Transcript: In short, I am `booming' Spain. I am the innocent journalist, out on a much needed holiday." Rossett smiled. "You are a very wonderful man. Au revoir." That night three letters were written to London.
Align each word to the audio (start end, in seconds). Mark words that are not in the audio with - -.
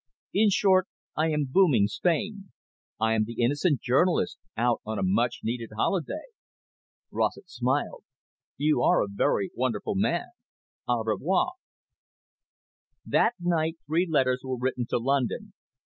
In 0.33 0.49
short, 0.49 0.87
I 1.15 1.27
am 1.29 1.45
`booming' 1.45 1.85
Spain. 1.87 2.53
I 2.99 3.13
am 3.13 3.23
the 3.25 3.39
innocent 3.39 3.81
journalist, 3.81 4.39
out 4.57 4.81
on 4.83 4.97
a 4.97 5.03
much 5.05 5.41
needed 5.43 5.69
holiday." 5.77 6.33
Rossett 7.11 7.47
smiled. 7.47 8.03
"You 8.57 8.81
are 8.81 9.03
a 9.03 9.07
very 9.07 9.51
wonderful 9.55 9.93
man. 9.93 10.29
Au 10.87 11.03
revoir." 11.03 11.51
That 13.05 13.35
night 13.39 13.77
three 13.85 14.07
letters 14.09 14.41
were 14.43 14.57
written 14.57 14.87
to 14.89 14.97
London. 14.97 15.53